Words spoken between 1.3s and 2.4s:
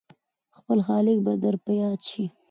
در په ياد شي!